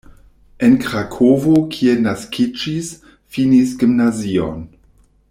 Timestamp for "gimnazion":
3.83-4.65